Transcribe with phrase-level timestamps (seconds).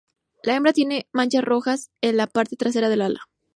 [0.41, 3.29] La hembra tiene manchas rojas en la parte trasera del ala.